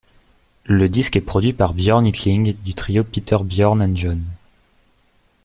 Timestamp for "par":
1.53-1.75